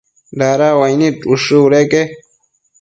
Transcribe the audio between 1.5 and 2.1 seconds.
budeque